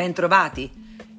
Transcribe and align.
Bentrovati! 0.00 0.70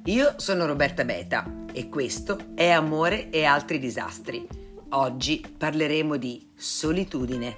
Io 0.06 0.34
sono 0.38 0.66
Roberta 0.66 1.04
Beta 1.04 1.66
e 1.72 1.88
questo 1.88 2.46
è 2.56 2.68
Amore 2.70 3.30
e 3.30 3.44
altri 3.44 3.78
disastri. 3.78 4.44
Oggi 4.88 5.54
parleremo 5.56 6.16
di 6.16 6.50
solitudine. 6.56 7.56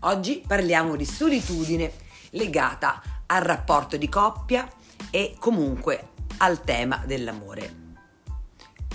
Oggi 0.00 0.44
parliamo 0.46 0.96
di 0.96 1.06
solitudine 1.06 1.92
legata 2.32 3.00
al 3.24 3.40
rapporto 3.40 3.96
di 3.96 4.10
coppia 4.10 4.70
e 5.10 5.34
comunque 5.38 6.10
al 6.36 6.62
tema 6.62 7.02
dell'amore. 7.06 7.85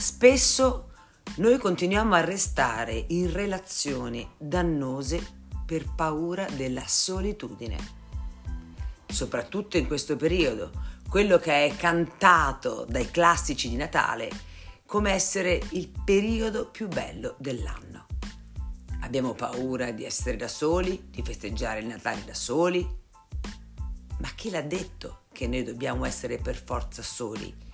Spesso 0.02 0.90
noi 1.36 1.60
continuiamo 1.60 2.16
a 2.16 2.22
restare 2.22 3.06
in 3.10 3.32
relazioni 3.32 4.28
dannose 4.36 5.46
per 5.64 5.94
paura 5.94 6.48
della 6.50 6.88
solitudine. 6.88 7.78
Soprattutto 9.06 9.78
in 9.78 9.86
questo 9.86 10.16
periodo, 10.16 10.72
quello 11.08 11.38
che 11.38 11.68
è 11.68 11.76
cantato 11.76 12.84
dai 12.90 13.12
classici 13.12 13.70
di 13.70 13.76
Natale 13.76 14.32
come 14.88 15.12
essere 15.12 15.62
il 15.74 15.92
periodo 16.04 16.72
più 16.72 16.88
bello 16.88 17.36
dell'anno. 17.38 18.08
Abbiamo 19.02 19.34
paura 19.36 19.92
di 19.92 20.04
essere 20.04 20.36
da 20.36 20.48
soli, 20.48 21.10
di 21.12 21.22
festeggiare 21.22 21.82
il 21.82 21.86
Natale 21.86 22.26
da 22.26 22.34
soli. 22.34 22.84
Ma 24.18 24.30
chi 24.34 24.50
l'ha 24.50 24.64
detto 24.64 25.26
che 25.32 25.46
noi 25.46 25.62
dobbiamo 25.62 26.06
essere 26.06 26.38
per 26.38 26.56
forza 26.56 27.04
soli. 27.04 27.70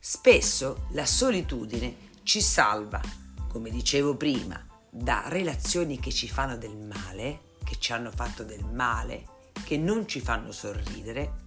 Spesso 0.00 0.86
la 0.92 1.04
solitudine 1.04 2.10
ci 2.22 2.40
salva, 2.40 3.00
come 3.48 3.68
dicevo 3.68 4.16
prima, 4.16 4.64
da 4.88 5.24
relazioni 5.26 5.98
che 5.98 6.12
ci 6.12 6.28
fanno 6.28 6.56
del 6.56 6.76
male, 6.76 7.56
che 7.64 7.76
ci 7.78 7.92
hanno 7.92 8.12
fatto 8.12 8.44
del 8.44 8.64
male, 8.64 9.24
che 9.64 9.76
non 9.76 10.06
ci 10.06 10.20
fanno 10.20 10.52
sorridere 10.52 11.46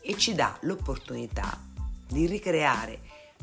e 0.00 0.16
ci 0.16 0.34
dà 0.34 0.58
l'opportunità 0.62 1.62
di 2.08 2.26
ricreare 2.26 3.00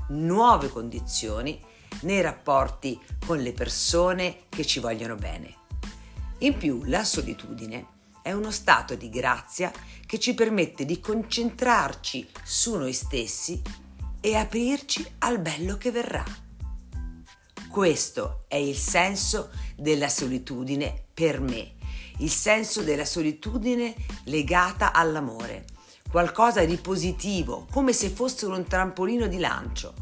nuove 0.10 0.68
condizioni 0.68 1.60
nei 2.02 2.22
rapporti 2.22 3.00
con 3.26 3.40
le 3.40 3.54
persone 3.54 4.44
che 4.50 4.66
ci 4.66 4.80
vogliono 4.80 5.16
bene. 5.16 5.56
In 6.40 6.58
più 6.58 6.84
la 6.86 7.06
solitudine 7.06 8.00
è 8.22 8.34
uno 8.34 8.52
stato 8.52 8.96
di 8.96 9.10
grazia 9.10 9.72
che 10.06 10.20
ci 10.20 10.34
permette 10.34 10.86
di 10.86 11.00
concentrarci 11.00 12.30
su 12.44 12.76
noi 12.76 12.94
stessi 12.94 13.62
e 14.22 14.36
aprirci 14.36 15.06
al 15.20 15.40
bello 15.40 15.76
che 15.78 15.92
verrà. 15.92 16.24
Questo 17.70 18.44
è 18.48 18.56
il 18.56 18.76
senso 18.76 19.50
della 19.76 20.10
solitudine 20.10 21.06
per 21.14 21.40
me, 21.40 21.76
il 22.20 22.30
senso 22.30 22.84
della 22.84 23.06
solitudine 23.06 23.96
legata 24.26 24.94
all'amore, 24.94 25.66
qualcosa 26.10 26.64
di 26.66 26.78
positivo, 26.78 27.66
come 27.72 27.94
se 27.94 28.10
fosse 28.10 28.46
un 28.46 28.66
trampolino 28.66 29.28
di 29.28 29.40
lancio. 29.40 29.94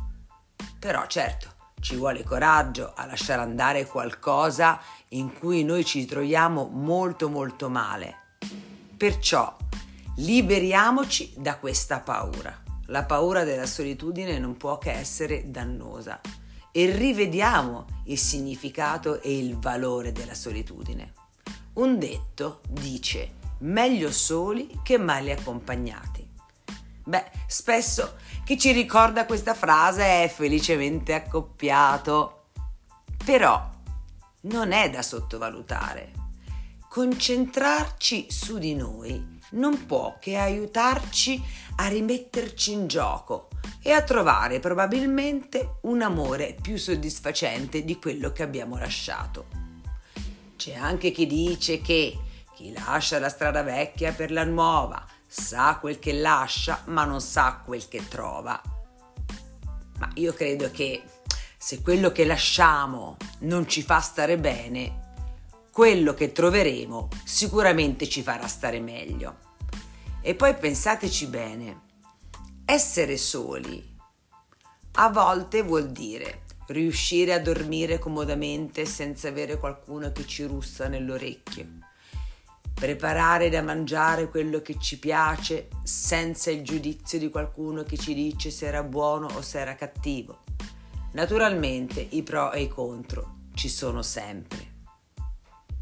Però 0.80 1.06
certo, 1.08 1.56
ci 1.80 1.95
vuole 1.95 2.23
coraggio 2.23 2.94
a 2.95 3.06
lasciare 3.06 3.42
andare 3.42 3.86
qualcosa 3.86 4.81
in 5.09 5.38
cui 5.38 5.64
noi 5.64 5.86
ci 5.86 6.06
troviamo 6.06 6.67
molto 6.72 7.30
molto 7.30 7.70
male. 7.70 8.16
Perciò 8.97 9.56
liberiamoci 10.16 11.34
da 11.38 11.58
questa 11.58 12.00
paura. 12.00 12.69
La 12.90 13.06
paura 13.06 13.44
della 13.44 13.68
solitudine 13.68 14.40
non 14.40 14.58
può 14.58 14.80
che 14.80 14.92
essere 14.92 15.52
dannosa 15.52 16.22
e 16.72 16.90
rivediamo 16.90 17.86
il 18.06 18.18
significato 18.18 19.22
e 19.22 19.38
il 19.38 19.58
valore 19.59 20.12
della 20.12 20.34
solitudine. 20.34 21.13
Un 21.74 22.00
detto 22.00 22.62
dice 22.68 23.36
meglio 23.59 24.12
soli 24.12 24.80
che 24.81 24.97
male 24.97 25.34
accompagnati. 25.34 26.28
Beh, 27.03 27.25
spesso 27.46 28.16
chi 28.44 28.58
ci 28.58 28.72
ricorda 28.72 29.28
questa 29.28 29.53
frase 29.53 30.24
è 30.24 30.28
felicemente 30.28 31.13
accoppiato. 31.13 32.46
Però 33.24 33.69
non 34.42 34.72
è 34.72 34.90
da 34.90 35.03
sottovalutare. 35.03 36.13
Concentrarci 36.88 38.31
su 38.31 38.58
di 38.58 38.74
noi 38.74 39.38
non 39.52 39.86
può 39.86 40.18
che 40.20 40.38
aiutarci 40.38 41.42
a 41.78 41.88
rimetterci 41.88 42.72
in 42.72 42.88
gioco 42.88 43.48
e 43.82 43.92
a 43.92 44.02
trovare 44.02 44.60
probabilmente 44.60 45.78
un 45.84 46.02
amore 46.02 46.56
più 46.62 46.78
soddisfacente 46.78 47.84
di 47.84 47.98
quello 47.98 48.32
che 48.32 48.44
abbiamo 48.44 48.78
lasciato. 48.78 49.48
C'è 50.56 50.76
anche 50.76 51.12
chi 51.12 51.26
dice 51.26 51.82
che 51.82 52.18
chi 52.54 52.74
lascia 52.74 53.20
la 53.20 53.30
strada 53.30 53.64
vecchia 53.64 54.12
per 54.12 54.32
la 54.32 54.44
nuova 54.44 55.06
sa 55.26 55.78
quel 55.80 56.00
che 56.00 56.14
lascia, 56.14 56.81
ma 56.88 57.06
non 57.06 57.22
sa 57.22 57.62
quel 57.64 57.88
che 57.88 58.06
trova. 58.08 58.62
Ma 60.00 60.10
io 60.16 60.34
credo 60.34 60.70
che 60.72 61.04
se 61.58 61.81
quello 61.81 62.12
che 62.12 62.26
lasciamo 62.26 63.16
non 63.40 63.68
ci 63.68 63.81
fa 63.81 64.00
stare 64.00 64.38
bene, 64.38 65.09
quello 65.79 66.13
che 66.13 66.34
troveremo 66.34 67.07
sicuramente 67.23 68.09
ci 68.09 68.22
farà 68.22 68.47
stare 68.47 68.81
meglio. 68.81 69.38
E 70.22 70.35
poi 70.35 70.53
pensateci 70.53 71.28
bene, 71.28 71.79
essere 72.66 73.16
soli 73.16 73.95
a 74.95 75.09
volte 75.09 75.62
vuol 75.62 75.89
dire 75.91 76.41
riuscire 76.68 77.31
a 77.31 77.39
dormire 77.39 77.97
comodamente 77.97 78.85
senza 78.85 79.29
avere 79.29 79.57
qualcuno 79.57 80.12
che 80.12 80.28
ci 80.28 80.44
russa 80.44 80.89
nell'orecchio 80.89 81.66
preparare 82.73 83.50
da 83.50 83.62
mangiare 83.62 84.28
quello 84.28 84.62
che 84.62 84.78
ci 84.79 85.00
piace 85.00 85.69
senza 85.84 86.51
il 86.51 86.62
giudizio 86.62 87.19
di 87.19 87.29
qualcuno 87.29 87.84
che 87.84 87.95
ci 87.95 88.13
dice 88.13 88.51
se 88.51 88.66
era 88.66 88.84
buono 88.84 89.28
o 89.28 89.41
se 89.41 89.59
era 89.59 89.75
cattivo. 89.75 90.44
Naturalmente 91.13 92.06
i 92.09 92.22
pro 92.22 92.51
e 92.51 92.63
i 92.63 92.68
contro 92.68 93.38
ci 93.53 93.69
sono 93.69 94.01
sempre, 94.01 94.69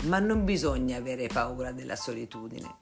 ma 0.06 0.20
non 0.20 0.46
bisogna 0.46 0.98
avere 0.98 1.28
paura 1.28 1.72
della 1.72 1.96
solitudine, 1.96 2.76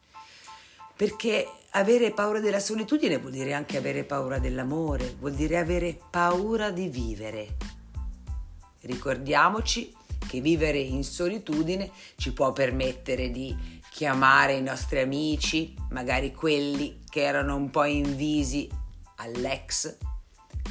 perché 0.95 1.47
avere 1.71 2.11
paura 2.11 2.39
della 2.39 2.59
solitudine 2.59 3.17
vuol 3.17 3.33
dire 3.33 3.53
anche 3.53 3.77
avere 3.77 4.03
paura 4.03 4.39
dell'amore, 4.39 5.15
vuol 5.19 5.33
dire 5.33 5.57
avere 5.57 5.99
paura 6.09 6.71
di 6.71 6.87
vivere. 6.87 7.55
Ricordiamoci 8.81 9.93
che 10.27 10.41
vivere 10.41 10.79
in 10.79 11.03
solitudine 11.03 11.91
ci 12.15 12.33
può 12.33 12.51
permettere 12.53 13.31
di 13.31 13.81
chiamare 13.89 14.53
i 14.53 14.61
nostri 14.61 14.99
amici, 14.99 15.73
magari 15.91 16.33
quelli 16.33 16.99
che 17.09 17.23
erano 17.23 17.55
un 17.55 17.69
po' 17.69 17.85
invisi 17.85 18.69
all'ex, 19.17 19.97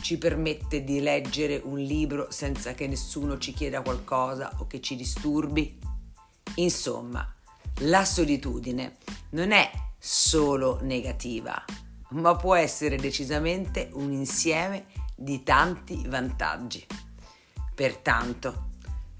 ci 0.00 0.19
permette 0.19 0.84
di 0.84 1.00
leggere 1.00 1.60
un 1.65 1.78
libro 1.78 2.31
senza 2.31 2.75
che 2.75 2.87
nessuno 2.87 3.38
ci 3.38 3.54
chieda 3.54 3.81
qualcosa 3.81 4.53
o 4.59 4.66
che 4.66 4.81
ci 4.81 4.97
disturbi. 4.97 5.78
Insomma, 6.56 7.32
la 7.81 8.04
solitudine 8.04 8.97
non 9.31 9.53
è 9.53 9.70
solo 9.98 10.78
negativa, 10.82 11.65
ma 12.10 12.37
può 12.37 12.54
essere 12.54 12.97
decisamente 12.97 13.91
un 13.94 14.12
insieme 14.12 14.87
di 15.16 15.42
tanti 15.42 16.04
vantaggi. 16.06 16.87
Pertanto, 17.75 18.70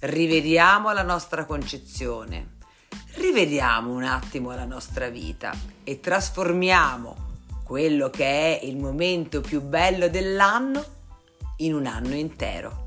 rivediamo 0.01 0.93
la 0.93 1.03
nostra 1.03 1.45
concezione 1.45 2.55
rivediamo 3.15 3.93
un 3.93 4.05
attimo 4.05 4.55
la 4.55 4.65
nostra 4.65 5.09
vita 5.09 5.55
e 5.85 6.01
trasformiamo 6.01 7.33
quello 7.63 8.11
che 8.11 8.59
è 8.59 8.65
il 8.65 8.77
momento 8.77 9.41
più 9.41 9.61
bello 9.61 10.09
dell'anno 10.09 10.85
in 11.59 11.75
un 11.75 11.87
anno 11.87 12.15
intero. 12.15 12.84